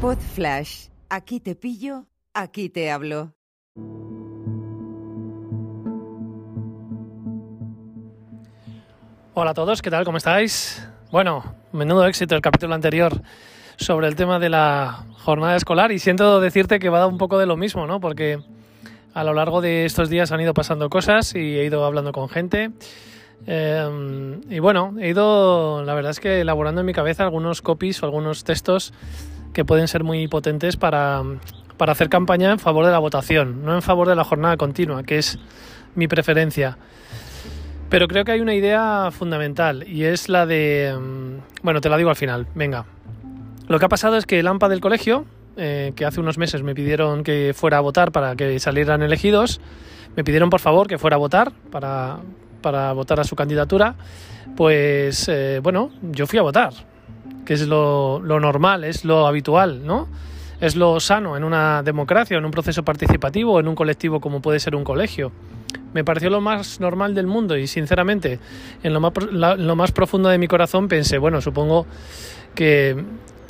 [0.00, 0.86] Pod Flash.
[1.10, 3.34] Aquí te pillo, aquí te hablo.
[9.34, 10.06] Hola a todos, ¿qué tal?
[10.06, 10.88] ¿Cómo estáis?
[11.10, 13.20] Bueno, menudo éxito el capítulo anterior
[13.76, 17.18] sobre el tema de la jornada escolar y siento decirte que va a dar un
[17.18, 18.00] poco de lo mismo, ¿no?
[18.00, 18.38] Porque
[19.12, 22.30] a lo largo de estos días han ido pasando cosas y he ido hablando con
[22.30, 22.70] gente.
[23.46, 28.02] Eh, y bueno, he ido, la verdad es que elaborando en mi cabeza algunos copies
[28.02, 28.94] o algunos textos
[29.52, 31.22] que pueden ser muy potentes para,
[31.76, 35.02] para hacer campaña en favor de la votación, no en favor de la jornada continua,
[35.02, 35.38] que es
[35.94, 36.78] mi preferencia.
[37.88, 40.96] Pero creo que hay una idea fundamental y es la de...
[40.98, 42.84] mm, Bueno, te la digo al final, venga.
[43.66, 45.24] Lo que ha pasado es que el AMPA del colegio,
[45.56, 49.60] eh, que hace unos meses me pidieron que fuera a votar para que salieran elegidos,
[50.16, 52.18] me pidieron por favor que fuera a votar para,
[52.62, 53.96] para votar a su candidatura,
[54.56, 56.72] pues eh, bueno, yo fui a votar,
[57.44, 60.08] que es lo, lo normal, es lo habitual, ¿no?
[60.60, 64.60] Es lo sano en una democracia, en un proceso participativo, en un colectivo como puede
[64.60, 65.32] ser un colegio.
[65.94, 68.38] Me pareció lo más normal del mundo y sinceramente
[68.82, 71.86] en lo más, lo más profundo de mi corazón pensé, bueno, supongo
[72.54, 73.02] que,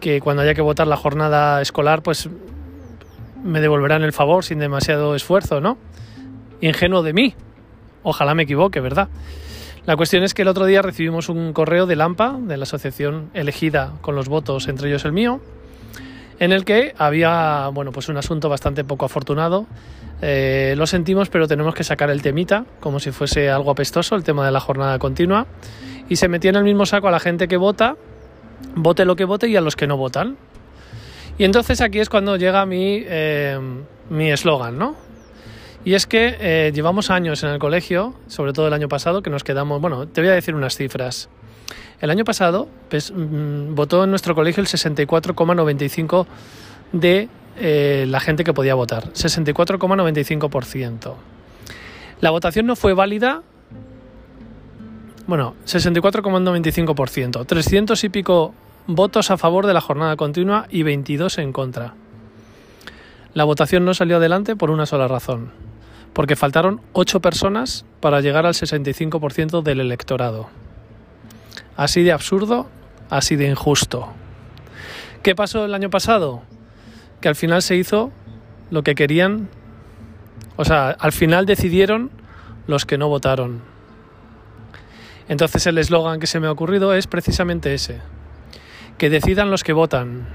[0.00, 2.28] que cuando haya que votar la jornada escolar, pues
[3.44, 5.76] me devolverán el favor sin demasiado esfuerzo, ¿no?
[6.60, 7.34] Ingenuo de mí.
[8.02, 9.08] Ojalá me equivoque, ¿verdad?
[9.86, 13.30] La cuestión es que el otro día recibimos un correo del AMPA, de la asociación
[13.34, 15.42] elegida con los votos, entre ellos el mío,
[16.38, 19.66] en el que había, bueno, pues un asunto bastante poco afortunado.
[20.22, 24.24] Eh, lo sentimos, pero tenemos que sacar el temita, como si fuese algo apestoso, el
[24.24, 25.46] tema de la jornada continua,
[26.08, 27.96] y se metía en el mismo saco a la gente que vota,
[28.74, 30.38] vote lo que vote, y a los que no votan.
[31.36, 33.58] Y entonces aquí es cuando llega mi eh,
[34.08, 34.96] mi eslogan, ¿no?
[35.84, 39.28] Y es que eh, llevamos años en el colegio, sobre todo el año pasado, que
[39.28, 41.28] nos quedamos, bueno, te voy a decir unas cifras.
[42.00, 46.26] El año pasado pues, mm, votó en nuestro colegio el 64,95%
[46.92, 49.12] de eh, la gente que podía votar.
[49.12, 51.14] 64,95%.
[52.20, 53.42] La votación no fue válida.
[55.26, 57.46] Bueno, 64,95%.
[57.46, 58.54] 300 y pico
[58.86, 61.94] votos a favor de la jornada continua y 22 en contra.
[63.34, 65.63] La votación no salió adelante por una sola razón.
[66.14, 70.48] Porque faltaron 8 personas para llegar al 65% del electorado.
[71.76, 72.68] Así de absurdo,
[73.10, 74.08] así de injusto.
[75.22, 76.42] ¿Qué pasó el año pasado?
[77.20, 78.12] Que al final se hizo
[78.70, 79.48] lo que querían,
[80.56, 82.10] o sea, al final decidieron
[82.66, 83.62] los que no votaron.
[85.28, 88.00] Entonces el eslogan que se me ha ocurrido es precisamente ese,
[88.98, 90.26] que decidan los que votan,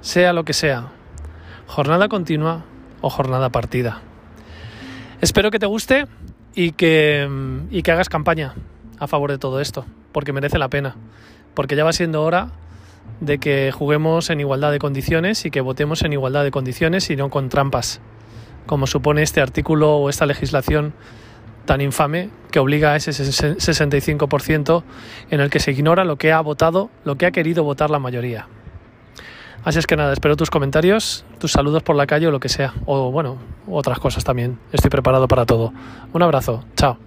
[0.00, 0.92] sea lo que sea,
[1.66, 2.64] jornada continua
[3.00, 4.02] o jornada partida.
[5.20, 6.06] Espero que te guste
[6.54, 7.28] y que,
[7.88, 8.54] hagas campaña
[8.98, 10.96] a favor de todo esto, porque merece la pena,
[11.54, 12.50] porque ya va siendo hora
[13.20, 17.16] de que juguemos en igualdad de condiciones y que votemos en igualdad de condiciones y
[17.16, 18.00] no con trampas,
[18.66, 20.92] como supone este artículo o esta legislación
[21.64, 24.82] tan infame que obliga a ese 65%
[25.30, 27.98] en el que se ignora lo que ha votado, lo que ha querido votar la
[27.98, 28.48] mayoría.
[29.64, 32.48] Así es que nada, espero tus comentarios, tus saludos por la calle o lo que
[32.48, 33.36] sea, o bueno,
[33.68, 34.58] otras cosas también.
[34.72, 35.72] Estoy preparado para todo.
[36.12, 36.98] Un abrazo, chao.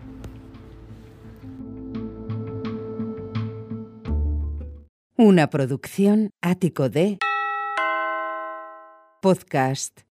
[5.16, 7.18] Una producción ático de
[9.22, 10.02] podcast